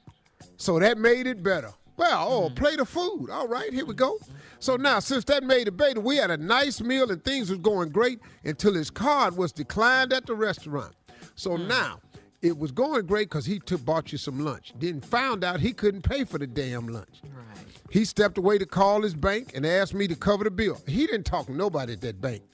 so 0.57 0.79
that 0.79 0.97
made 0.97 1.27
it 1.27 1.43
better. 1.43 1.71
Well, 1.97 2.25
oh, 2.27 2.45
a 2.47 2.49
plate 2.49 2.79
of 2.79 2.89
food. 2.89 3.29
All 3.31 3.47
right, 3.47 3.71
here 3.71 3.85
we 3.85 3.93
go. 3.93 4.19
So 4.59 4.75
now, 4.75 4.99
since 4.99 5.23
that 5.25 5.43
made 5.43 5.67
it 5.67 5.77
better, 5.77 6.01
we 6.01 6.17
had 6.17 6.31
a 6.31 6.37
nice 6.37 6.81
meal 6.81 7.11
and 7.11 7.23
things 7.23 7.49
was 7.49 7.59
going 7.59 7.89
great 7.89 8.19
until 8.43 8.73
his 8.73 8.89
card 8.89 9.37
was 9.37 9.51
declined 9.51 10.11
at 10.11 10.25
the 10.25 10.35
restaurant. 10.35 10.93
So 11.35 11.51
mm. 11.51 11.67
now 11.67 11.99
it 12.41 12.57
was 12.57 12.71
going 12.71 13.05
great 13.05 13.29
because 13.29 13.45
he 13.45 13.59
took 13.59 13.83
bought 13.83 14.11
you 14.11 14.17
some 14.17 14.39
lunch. 14.39 14.73
Then 14.77 15.01
found 15.01 15.43
out 15.43 15.59
he 15.59 15.73
couldn't 15.73 16.03
pay 16.03 16.23
for 16.23 16.37
the 16.37 16.47
damn 16.47 16.87
lunch. 16.87 17.21
Right. 17.23 17.57
He 17.89 18.05
stepped 18.05 18.37
away 18.37 18.57
to 18.57 18.65
call 18.65 19.01
his 19.01 19.13
bank 19.13 19.51
and 19.55 19.65
asked 19.65 19.93
me 19.93 20.07
to 20.07 20.15
cover 20.15 20.43
the 20.43 20.51
bill. 20.51 20.81
He 20.87 21.05
didn't 21.05 21.25
talk 21.25 21.47
to 21.47 21.53
nobody 21.53 21.93
at 21.93 22.01
that 22.01 22.21
bank. 22.21 22.43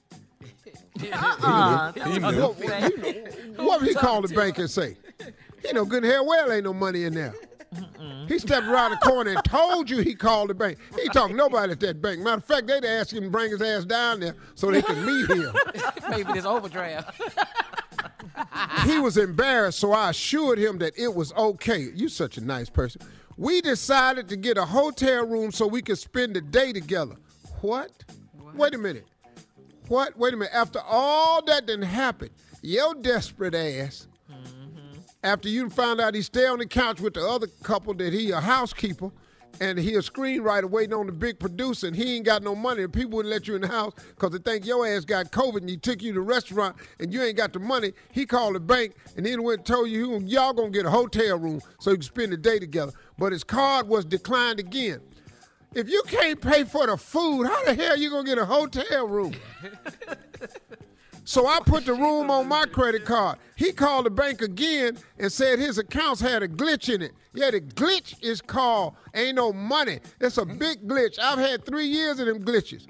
Uh-uh. 1.12 1.92
He 1.92 2.18
knew. 2.18 2.42
What, 2.42 2.58
what, 2.58 3.56
what 3.56 3.80
would 3.80 3.88
he 3.88 3.94
call 3.94 4.22
the 4.22 4.34
bank 4.34 4.58
and 4.58 4.70
say? 4.70 4.96
He 5.64 5.72
know 5.72 5.84
good 5.84 6.02
and 6.02 6.12
hell 6.12 6.26
well 6.26 6.52
ain't 6.52 6.64
no 6.64 6.74
money 6.74 7.04
in 7.04 7.14
there. 7.14 7.34
He 8.28 8.38
stepped 8.38 8.66
around 8.66 8.90
the 8.92 8.96
corner 8.98 9.30
and 9.30 9.44
told 9.44 9.88
you 9.88 9.98
he 9.98 10.14
called 10.14 10.50
the 10.50 10.54
bank. 10.54 10.78
He 11.00 11.08
talked 11.08 11.34
nobody 11.34 11.72
at 11.72 11.80
that 11.80 12.02
bank. 12.02 12.20
Matter 12.20 12.36
of 12.36 12.44
fact, 12.44 12.66
they'd 12.66 12.84
ask 12.84 13.12
him 13.12 13.24
to 13.24 13.30
bring 13.30 13.50
his 13.50 13.62
ass 13.62 13.84
down 13.84 14.20
there 14.20 14.36
so 14.54 14.70
they 14.70 14.82
could 14.82 14.98
meet 14.98 15.28
him. 15.30 15.54
Maybe 16.10 16.32
this 16.32 16.44
overdraft. 16.44 17.20
He 18.84 18.98
was 18.98 19.16
embarrassed, 19.16 19.78
so 19.78 19.92
I 19.92 20.10
assured 20.10 20.58
him 20.58 20.78
that 20.78 20.98
it 20.98 21.14
was 21.14 21.32
okay. 21.34 21.90
You 21.94 22.08
such 22.08 22.38
a 22.38 22.40
nice 22.40 22.68
person. 22.70 23.02
We 23.36 23.60
decided 23.60 24.28
to 24.28 24.36
get 24.36 24.58
a 24.58 24.64
hotel 24.64 25.26
room 25.26 25.52
so 25.52 25.66
we 25.66 25.82
could 25.82 25.98
spend 25.98 26.36
the 26.36 26.40
day 26.40 26.72
together. 26.72 27.16
What? 27.60 27.90
Wait 28.54 28.74
a 28.74 28.78
minute. 28.78 29.06
What? 29.88 30.16
Wait 30.18 30.34
a 30.34 30.36
minute. 30.36 30.54
After 30.54 30.80
all 30.80 31.44
that 31.46 31.66
didn't 31.66 31.86
happen, 31.86 32.30
your 32.60 32.94
desperate 32.94 33.54
ass, 33.54 34.06
mm-hmm. 34.30 34.98
after 35.24 35.48
you 35.48 35.68
found 35.70 36.00
out 36.00 36.14
he 36.14 36.22
stay 36.22 36.46
on 36.46 36.58
the 36.58 36.66
couch 36.66 37.00
with 37.00 37.14
the 37.14 37.26
other 37.26 37.46
couple 37.62 37.94
that 37.94 38.12
he 38.12 38.30
a 38.30 38.40
housekeeper, 38.40 39.10
and 39.60 39.78
he 39.78 39.94
a 39.94 39.98
screenwriter 40.00 40.68
waiting 40.68 40.94
on 40.94 41.06
the 41.06 41.12
big 41.12 41.38
producer, 41.38 41.86
and 41.86 41.96
he 41.96 42.16
ain't 42.16 42.24
got 42.24 42.42
no 42.42 42.54
money, 42.54 42.82
and 42.82 42.92
people 42.92 43.12
wouldn't 43.12 43.32
let 43.32 43.46
you 43.46 43.54
in 43.54 43.62
the 43.62 43.68
house 43.68 43.92
because 44.10 44.30
they 44.30 44.38
think 44.38 44.66
your 44.66 44.86
ass 44.86 45.04
got 45.04 45.30
COVID, 45.30 45.58
and 45.58 45.70
he 45.70 45.76
took 45.76 46.02
you 46.02 46.12
to 46.12 46.20
the 46.20 46.24
restaurant, 46.24 46.76
and 46.98 47.12
you 47.12 47.22
ain't 47.22 47.36
got 47.36 47.52
the 47.52 47.58
money. 47.58 47.92
He 48.10 48.26
called 48.26 48.54
the 48.54 48.60
bank, 48.60 48.94
and 49.16 49.24
then 49.24 49.42
went 49.42 49.60
and 49.60 49.66
told 49.66 49.88
you 49.88 50.18
y'all 50.20 50.52
gonna 50.52 50.70
get 50.70 50.86
a 50.86 50.90
hotel 50.90 51.38
room 51.38 51.60
so 51.78 51.90
you 51.90 51.96
can 51.96 52.02
spend 52.02 52.32
the 52.32 52.36
day 52.36 52.58
together. 52.58 52.92
But 53.18 53.32
his 53.32 53.44
card 53.44 53.88
was 53.88 54.04
declined 54.04 54.60
again. 54.60 55.00
If 55.74 55.88
you 55.88 56.02
can't 56.06 56.40
pay 56.40 56.64
for 56.64 56.86
the 56.86 56.96
food, 56.96 57.46
how 57.46 57.64
the 57.64 57.74
hell 57.74 57.96
you 57.96 58.10
gonna 58.10 58.24
get 58.24 58.38
a 58.38 58.44
hotel 58.44 59.06
room? 59.08 59.34
So 61.24 61.46
I 61.46 61.60
put 61.64 61.86
the 61.86 61.94
room 61.94 62.30
on 62.30 62.48
my 62.48 62.66
credit 62.66 63.04
card. 63.04 63.38
He 63.56 63.72
called 63.72 64.06
the 64.06 64.10
bank 64.10 64.42
again 64.42 64.98
and 65.18 65.30
said 65.30 65.58
his 65.58 65.78
accounts 65.78 66.20
had 66.20 66.42
a 66.42 66.48
glitch 66.48 66.92
in 66.92 67.02
it. 67.02 67.12
Yeah, 67.32 67.50
the 67.50 67.60
glitch 67.60 68.14
is 68.22 68.40
called 68.40 68.94
ain't 69.14 69.36
no 69.36 69.52
money. 69.52 70.00
It's 70.20 70.38
a 70.38 70.44
big 70.44 70.86
glitch. 70.86 71.18
I've 71.18 71.38
had 71.38 71.64
three 71.64 71.86
years 71.86 72.18
of 72.18 72.26
them 72.26 72.44
glitches. 72.44 72.86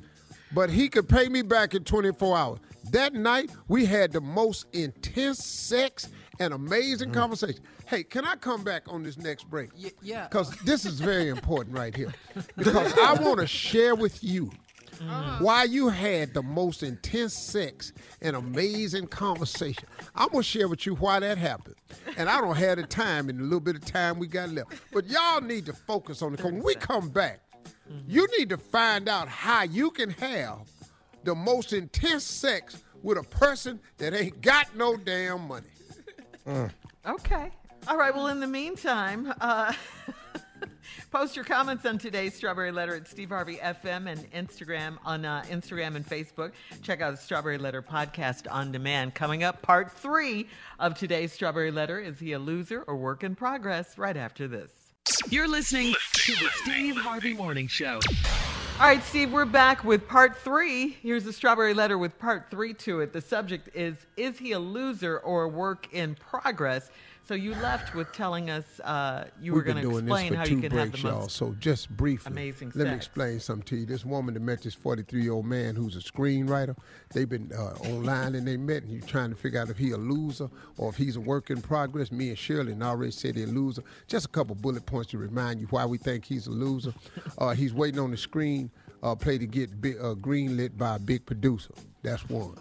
But 0.54 0.70
he 0.70 0.88
could 0.88 1.08
pay 1.08 1.28
me 1.28 1.42
back 1.42 1.74
in 1.74 1.84
24 1.84 2.36
hours. 2.36 2.58
That 2.90 3.14
night, 3.14 3.50
we 3.68 3.86
had 3.86 4.12
the 4.12 4.20
most 4.20 4.66
intense 4.72 5.44
sex 5.44 6.08
and 6.40 6.52
amazing 6.52 7.10
mm. 7.10 7.14
conversation. 7.14 7.62
Hey, 7.86 8.02
can 8.02 8.24
I 8.24 8.36
come 8.36 8.64
back 8.64 8.82
on 8.88 9.02
this 9.02 9.16
next 9.16 9.48
break? 9.48 9.70
Y- 9.74 9.90
yeah. 10.02 10.28
Because 10.28 10.50
this 10.64 10.84
is 10.84 11.00
very 11.00 11.28
important 11.36 11.76
right 11.76 11.94
here. 11.94 12.12
Because 12.56 12.92
I 12.98 13.14
want 13.14 13.40
to 13.40 13.46
share 13.46 13.94
with 13.94 14.22
you 14.22 14.50
why 15.38 15.64
you 15.64 15.88
had 15.88 16.35
the 16.35 16.42
most 16.42 16.82
intense 16.82 17.35
sex 17.35 17.92
and 18.21 18.37
amazing 18.37 19.06
conversation. 19.09 19.88
I'm 20.14 20.28
gonna 20.28 20.42
share 20.42 20.68
with 20.68 20.87
you 20.87 20.94
why 20.94 21.21
that 21.21 21.38
happened. 21.38 21.76
And 22.16 22.28
I 22.28 22.40
don't 22.40 22.56
have 22.56 22.78
the 22.78 22.85
time 22.87 23.28
in 23.28 23.38
the 23.38 23.42
little 23.44 23.61
bit 23.61 23.76
of 23.76 23.85
time 23.85 24.18
we 24.18 24.26
got 24.26 24.50
left. 24.50 24.73
But 24.92 25.06
y'all 25.09 25.40
need 25.40 25.66
to 25.66 25.73
focus 25.73 26.23
on 26.23 26.35
it. 26.35 26.38
'cause 26.38 26.52
When 26.52 26.62
we 26.62 26.75
come 26.75 27.09
back, 27.09 27.40
you 28.06 28.26
need 28.38 28.49
to 28.50 28.56
find 28.59 29.09
out 29.09 29.28
how 29.28 29.62
you 29.64 29.90
can 29.90 30.11
have 30.11 30.59
the 31.25 31.35
most 31.35 31.73
intense 31.73 32.25
sex 32.25 32.82
with 33.02 33.18
a 33.18 33.23
person 33.23 33.80
that 33.99 34.14
ain't 34.14 34.40
got 34.40 34.75
no 34.76 34.97
damn 34.97 35.47
money. 35.49 35.66
Okay. 37.06 37.50
All 37.88 37.97
right. 37.97 38.14
Well, 38.14 38.28
in 38.28 38.38
the 38.38 38.47
meantime, 38.47 39.32
uh, 39.40 39.73
post 41.12 41.37
your 41.37 41.45
comments 41.45 41.85
on 41.85 41.99
today's 41.99 42.35
Strawberry 42.35 42.73
Letter 42.73 42.97
at 42.97 43.07
Steve 43.07 43.28
Harvey 43.28 43.57
FM 43.57 44.11
and 44.11 44.33
Instagram 44.33 44.97
on 45.04 45.26
uh, 45.26 45.45
Instagram 45.50 45.95
and 45.95 46.07
Facebook. 46.07 46.52
Check 46.83 47.02
out 47.02 47.11
the 47.11 47.19
Strawberry 47.19 47.59
Letter 47.59 47.83
podcast 47.83 48.50
on 48.50 48.73
demand. 48.73 49.14
Coming 49.14 49.45
up, 49.45 49.61
part 49.61 49.92
three 49.92 50.49
of 50.78 50.95
today's 50.95 51.31
Strawberry 51.31 51.71
Letter. 51.71 52.00
Is 52.00 52.19
he 52.19 52.33
a 52.33 52.38
loser 52.38 52.83
or 52.83 52.97
work 52.97 53.23
in 53.25 53.35
progress? 53.35 53.99
Right 53.99 54.16
after 54.16 54.49
this. 54.49 54.71
You're 55.28 55.49
listening 55.49 55.95
to 56.14 56.33
the 56.33 56.49
Steve 56.62 56.97
Harvey 56.97 57.35
Morning 57.35 57.66
Show. 57.66 58.00
All 58.81 58.87
right, 58.87 59.02
Steve, 59.04 59.33
we're 59.33 59.45
back 59.45 59.85
with 59.85 60.09
part 60.09 60.38
three. 60.38 60.97
Here's 61.02 61.25
the 61.25 61.33
strawberry 61.33 61.75
letter 61.75 61.99
with 61.99 62.19
part 62.19 62.47
three 62.50 62.73
to 62.75 63.00
it. 63.00 63.12
The 63.12 63.21
subject 63.21 63.69
is 63.76 63.97
Is 64.16 64.38
he 64.38 64.52
a 64.52 64.59
loser 64.59 65.19
or 65.19 65.42
a 65.42 65.49
work 65.49 65.92
in 65.92 66.14
progress? 66.14 66.90
So 67.24 67.34
you 67.34 67.54
left 67.56 67.94
with 67.94 68.12
telling 68.12 68.50
us 68.50 68.80
uh, 68.80 69.26
you 69.40 69.52
were 69.52 69.58
We've 69.58 69.66
been 69.74 69.82
going 69.84 70.06
to 70.06 70.12
explain 70.12 70.34
how 70.34 70.44
you 70.44 70.60
can 70.60 70.72
have 70.72 70.92
the 70.92 70.98
most. 71.02 71.36
So 71.36 71.54
just 71.60 71.88
briefly, 71.96 72.32
amazing 72.32 72.72
let 72.74 72.88
me 72.88 72.94
explain 72.94 73.38
something 73.38 73.64
to 73.66 73.76
you. 73.76 73.86
This 73.86 74.04
woman 74.04 74.34
that 74.34 74.40
met 74.40 74.62
this 74.62 74.74
43 74.74 75.22
year 75.22 75.32
old 75.32 75.46
man 75.46 75.76
who's 75.76 75.94
a 75.94 76.00
screenwriter, 76.00 76.76
they've 77.12 77.28
been 77.28 77.52
uh, 77.56 77.74
online 77.88 78.34
and 78.34 78.46
they 78.46 78.56
met, 78.56 78.82
and 78.82 78.92
you're 78.92 79.06
trying 79.06 79.30
to 79.30 79.36
figure 79.36 79.60
out 79.60 79.70
if 79.70 79.78
he 79.78 79.92
a 79.92 79.96
loser 79.96 80.50
or 80.78 80.88
if 80.90 80.96
he's 80.96 81.14
a 81.14 81.20
work 81.20 81.50
in 81.50 81.62
progress. 81.62 82.10
Me 82.10 82.28
and 82.30 82.38
Shirley 82.38 82.74
already 82.82 83.12
said 83.12 83.36
he's 83.36 83.48
a 83.48 83.52
loser. 83.52 83.84
Just 84.08 84.26
a 84.26 84.28
couple 84.28 84.56
bullet 84.56 84.84
points 84.84 85.10
to 85.12 85.18
remind 85.18 85.60
you 85.60 85.66
why 85.68 85.86
we 85.86 85.98
think 85.98 86.24
he's 86.24 86.46
a 86.46 86.52
loser. 86.52 86.92
Uh, 87.38 87.50
he's 87.54 87.72
waiting 87.72 87.98
on 87.98 88.10
the 88.10 88.16
screen 88.16 88.70
uh, 89.02 89.14
play 89.14 89.38
to 89.38 89.46
get 89.46 89.80
bi- 89.80 89.90
uh, 90.00 90.14
greenlit 90.14 90.76
by 90.76 90.96
a 90.96 90.98
big 90.98 91.24
producer. 91.24 91.72
That's 92.02 92.28
one. 92.28 92.56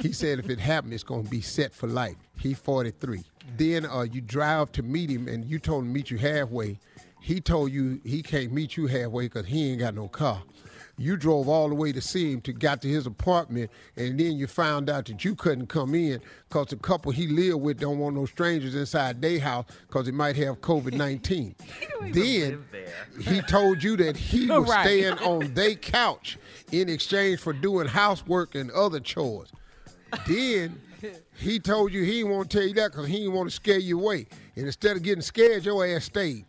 He 0.00 0.12
said 0.12 0.38
if 0.38 0.50
it 0.50 0.58
happened, 0.60 0.92
it's 0.92 1.02
going 1.02 1.24
to 1.24 1.30
be 1.30 1.40
set 1.40 1.72
for 1.74 1.86
life. 1.86 2.16
He 2.38 2.54
43. 2.54 3.22
Then 3.56 3.86
uh, 3.86 4.02
you 4.02 4.20
drive 4.20 4.72
to 4.72 4.82
meet 4.82 5.08
him, 5.10 5.26
and 5.28 5.44
you 5.44 5.58
told 5.58 5.84
him 5.84 5.90
to 5.90 5.94
meet 5.94 6.10
you 6.10 6.18
halfway. 6.18 6.78
He 7.20 7.40
told 7.40 7.72
you 7.72 8.00
he 8.04 8.22
can't 8.22 8.52
meet 8.52 8.76
you 8.76 8.86
halfway 8.86 9.24
because 9.24 9.46
he 9.46 9.70
ain't 9.70 9.80
got 9.80 9.94
no 9.94 10.08
car. 10.08 10.42
You 10.98 11.16
drove 11.18 11.46
all 11.48 11.68
the 11.68 11.74
way 11.74 11.92
to 11.92 12.00
see 12.00 12.32
him 12.32 12.40
to 12.42 12.52
got 12.54 12.80
to 12.82 12.88
his 12.88 13.06
apartment, 13.06 13.70
and 13.96 14.18
then 14.18 14.32
you 14.36 14.46
found 14.46 14.88
out 14.88 15.04
that 15.06 15.24
you 15.26 15.34
couldn't 15.34 15.66
come 15.66 15.94
in 15.94 16.20
because 16.48 16.68
the 16.68 16.76
couple 16.76 17.12
he 17.12 17.26
lived 17.26 17.60
with 17.60 17.78
don't 17.78 17.98
want 17.98 18.16
no 18.16 18.24
strangers 18.24 18.74
inside 18.74 19.20
their 19.20 19.38
house 19.38 19.66
because 19.86 20.06
they 20.06 20.12
might 20.12 20.36
have 20.36 20.60
COVID 20.62 20.94
nineteen. 20.94 21.54
then 22.12 22.64
he 23.20 23.42
told 23.42 23.82
you 23.82 23.96
that 23.98 24.16
he 24.16 24.46
was 24.50 24.68
Right. 24.70 24.84
staying 24.86 25.18
on 25.18 25.52
their 25.52 25.74
couch 25.74 26.38
in 26.72 26.88
exchange 26.88 27.40
for 27.40 27.52
doing 27.52 27.86
housework 27.88 28.54
and 28.54 28.70
other 28.70 29.00
chores. 29.00 29.52
Then 30.26 30.80
he 31.36 31.58
told 31.58 31.92
you 31.92 32.02
he 32.02 32.18
didn't 32.18 32.30
want 32.30 32.50
to 32.50 32.58
tell 32.58 32.66
you 32.66 32.74
that 32.74 32.92
because 32.92 33.06
he 33.06 33.18
didn't 33.18 33.32
want 33.32 33.50
to 33.50 33.54
scare 33.54 33.78
you 33.78 34.00
away. 34.00 34.26
And 34.56 34.66
instead 34.66 34.96
of 34.96 35.02
getting 35.02 35.22
scared, 35.22 35.64
your 35.64 35.86
ass 35.86 36.04
stayed. 36.04 36.44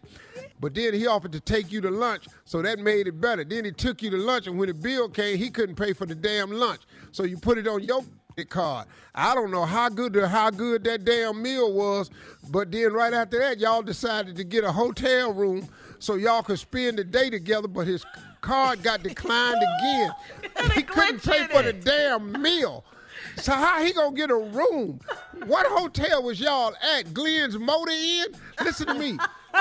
But 0.59 0.73
then 0.73 0.93
he 0.93 1.05
offered 1.05 1.33
to 1.33 1.39
take 1.39 1.71
you 1.71 1.81
to 1.81 1.91
lunch, 1.91 2.27
so 2.45 2.61
that 2.63 2.79
made 2.79 3.07
it 3.07 3.21
better. 3.21 3.43
Then 3.43 3.65
he 3.65 3.71
took 3.71 4.01
you 4.01 4.09
to 4.09 4.17
lunch, 4.17 4.47
and 4.47 4.57
when 4.57 4.69
the 4.69 4.73
bill 4.73 5.07
came, 5.09 5.37
he 5.37 5.49
couldn't 5.49 5.75
pay 5.75 5.93
for 5.93 6.05
the 6.05 6.15
damn 6.15 6.51
lunch. 6.51 6.81
So 7.11 7.23
you 7.23 7.37
put 7.37 7.57
it 7.57 7.67
on 7.67 7.83
your 7.83 8.01
card. 8.49 8.87
I 9.15 9.33
don't 9.33 9.51
know 9.51 9.65
how 9.65 9.89
good 9.89 10.15
how 10.15 10.49
good 10.51 10.83
that 10.83 11.05
damn 11.05 11.41
meal 11.41 11.73
was, 11.73 12.09
but 12.49 12.71
then 12.71 12.93
right 12.93 13.13
after 13.13 13.39
that, 13.39 13.59
y'all 13.59 13.81
decided 13.81 14.35
to 14.35 14.43
get 14.43 14.63
a 14.63 14.71
hotel 14.71 15.33
room 15.33 15.67
so 15.99 16.15
y'all 16.15 16.43
could 16.43 16.59
spend 16.59 16.97
the 16.97 17.03
day 17.03 17.29
together. 17.29 17.67
But 17.67 17.87
his 17.87 18.05
card 18.41 18.83
got 18.83 19.03
declined 19.03 19.61
again. 19.79 20.11
He 20.73 20.83
couldn't 20.83 21.23
pay 21.23 21.47
for 21.47 21.61
the 21.61 21.73
damn 21.73 22.41
meal. 22.41 22.83
So 23.39 23.53
how 23.53 23.83
he 23.83 23.93
gonna 23.93 24.15
get 24.15 24.29
a 24.31 24.35
room? 24.35 24.99
What 25.45 25.67
hotel 25.67 26.23
was 26.23 26.39
y'all 26.39 26.73
at? 26.95 27.13
Glenn's 27.13 27.57
Motor 27.57 27.91
Inn? 27.91 28.25
Listen 28.63 28.87
to 28.87 28.93
me. 28.93 29.17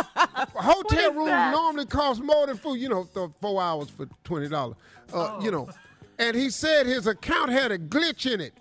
Hotel 0.55 1.13
rooms 1.15 1.31
that? 1.31 1.53
normally 1.53 1.87
cost 1.87 2.23
more 2.23 2.47
than 2.47 2.57
food. 2.57 2.77
You 2.81 2.89
know, 2.89 3.09
four 3.41 3.63
hours 3.63 3.89
for 3.91 4.07
twenty 4.25 4.49
dollars. 4.49 4.77
Uh, 5.13 5.39
You 5.43 5.51
know, 5.51 5.69
and 6.19 6.37
he 6.37 6.51
said 6.51 6.87
his 6.87 7.07
account 7.07 7.51
had 7.51 7.71
a 7.73 7.79
glitch 7.79 8.31
in 8.31 8.41
it. 8.41 8.55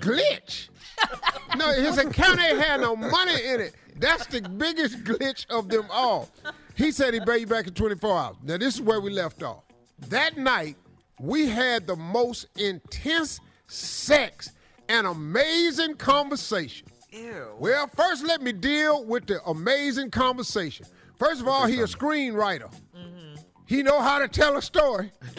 Glitch? 0.00 0.68
no, 1.56 1.72
his 1.72 1.98
account 1.98 2.40
ain't 2.40 2.58
had 2.60 2.80
no 2.80 2.94
money 2.96 3.34
in 3.44 3.60
it. 3.60 3.74
That's 3.96 4.26
the 4.26 4.40
biggest 4.42 5.04
glitch 5.04 5.46
of 5.50 5.68
them 5.68 5.86
all. 5.90 6.30
He 6.74 6.90
said 6.92 7.14
he 7.14 7.20
paid 7.20 7.40
you 7.40 7.46
back 7.46 7.66
in 7.66 7.74
24 7.74 8.18
hours. 8.18 8.36
Now, 8.42 8.56
this 8.56 8.74
is 8.74 8.80
where 8.80 9.00
we 9.00 9.10
left 9.10 9.42
off. 9.42 9.64
That 10.08 10.36
night, 10.38 10.76
we 11.20 11.46
had 11.46 11.86
the 11.86 11.96
most 11.96 12.46
intense 12.58 13.40
sex 13.66 14.52
and 14.92 15.06
amazing 15.06 15.94
conversation. 15.94 16.86
Ew. 17.10 17.46
Well, 17.58 17.86
first 17.96 18.24
let 18.24 18.42
me 18.42 18.52
deal 18.52 19.04
with 19.04 19.26
the 19.26 19.42
amazing 19.44 20.10
conversation. 20.10 20.86
First 21.18 21.40
of 21.40 21.48
all, 21.48 21.66
he 21.66 21.80
a 21.80 21.84
screenwriter. 21.84 22.70
Mm-hmm. 22.96 23.40
He 23.66 23.82
know 23.82 24.00
how 24.00 24.18
to 24.18 24.28
tell 24.28 24.56
a 24.56 24.62
story. 24.62 25.10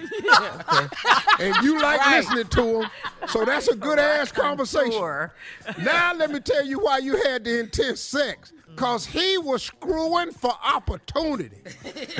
and 1.40 1.56
you 1.64 1.80
like 1.82 2.00
Right. 2.00 2.18
listening 2.18 2.48
to 2.48 2.82
him. 2.82 2.90
So 3.28 3.46
that's 3.46 3.68
a 3.68 3.76
good 3.76 4.00
ass 4.00 4.32
conversation. 4.32 4.92
Sure. 4.92 5.34
Now 5.84 6.14
let 6.16 6.32
me 6.32 6.40
tell 6.40 6.66
you 6.66 6.80
why 6.80 6.98
you 7.00 7.16
had 7.24 7.44
the 7.44 7.60
intense 7.60 8.00
sex. 8.02 8.54
Mm. 8.72 8.76
Cause 8.78 9.06
he 9.06 9.38
was 9.38 9.62
screwing 9.64 10.32
for 10.32 10.54
opportunity. 10.64 11.58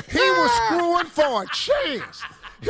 He 0.08 0.20
was 0.20 0.50
screwing 0.66 1.06
for 1.06 1.42
a 1.42 1.46
chance. 1.46 2.22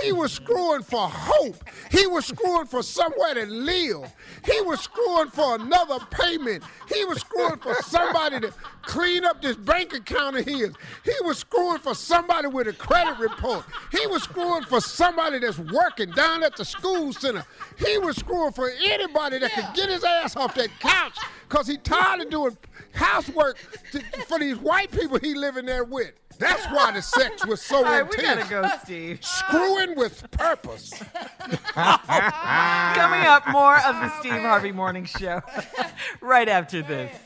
He 0.03 0.13
was 0.13 0.33
screwing 0.33 0.83
for 0.83 1.09
hope. 1.09 1.57
He 1.91 2.07
was 2.07 2.27
screwing 2.27 2.67
for 2.67 2.83
somewhere 2.83 3.35
to 3.35 3.47
live. 3.47 4.13
He 4.45 4.61
was 4.63 4.81
screwing 4.81 5.31
for 5.31 5.57
another 5.57 5.99
payment. 6.11 6.65
He 6.93 7.05
was 7.05 7.21
screwing 7.21 7.59
for 7.59 7.75
somebody 7.83 8.41
to 8.41 8.53
clean 8.83 9.25
up 9.25 9.41
this 9.41 9.57
bank 9.57 9.93
account 9.95 10.37
of 10.37 10.45
his. 10.45 10.71
He 11.05 11.15
was 11.23 11.39
screwing 11.39 11.79
for 11.79 11.95
somebody 11.95 12.49
with 12.49 12.67
a 12.67 12.73
credit 12.73 13.19
report. 13.19 13.65
He 13.93 14.07
was 14.07 14.23
screwing 14.25 14.65
for 14.65 14.81
somebody 14.81 15.39
that's 15.39 15.59
working 15.59 16.11
down 16.11 16.43
at 16.43 16.57
the 16.57 16.65
school 16.65 17.13
center. 17.13 17.45
He 17.79 17.99
was 17.99 18.17
screwing 18.17 18.53
for 18.53 18.71
anybody 18.71 19.39
that 19.39 19.53
could 19.53 19.75
get 19.75 19.89
his 19.89 20.05
ass 20.05 20.37
off 20.37 20.55
that 20.55 20.71
couch 20.81 21.19
because 21.49 21.67
he 21.67 21.77
tired 21.77 22.23
of 22.23 22.31
doing 22.31 22.57
housework 22.93 23.57
to, 23.93 24.01
for 24.27 24.39
these 24.39 24.57
white 24.57 24.91
people 24.91 25.19
he 25.19 25.35
living 25.35 25.67
there 25.67 25.85
with. 25.85 26.13
That's 26.39 26.65
why 26.67 26.93
the 26.93 27.03
sex 27.03 27.47
was 27.47 27.63
so 27.63 27.77
All 27.77 27.83
right, 27.85 28.03
we 28.03 28.17
intense. 28.19 28.49
gotta 28.51 28.69
go, 28.69 28.77
Steve. 28.83 29.19
Screwing 29.25 29.97
with 29.97 30.31
purpose. 30.31 30.93
Coming 31.75 33.27
up, 33.27 33.49
more 33.49 33.77
of 33.77 33.95
the 33.97 34.11
Steve 34.21 34.33
Harvey 34.41 34.73
Morning 34.73 35.05
Show 35.05 35.41
right 36.21 36.49
after 36.49 36.83
this. 36.83 37.17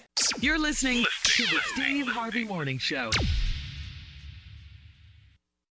You're 0.41 0.59
listening 0.59 1.05
to 1.25 1.43
the 1.45 1.61
Steve 1.75 2.07
Harvey 2.09 2.45
Morning 2.45 2.79
Show. 2.79 3.11